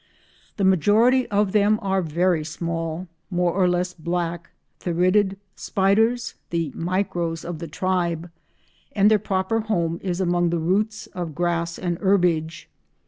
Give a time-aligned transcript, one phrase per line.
[0.57, 7.45] The majority of them are very small, more or less black, Theridiid spiders, the "micros"
[7.45, 8.31] of the tribe,
[8.93, 12.67] and their proper home is among the roots of grass and herbage.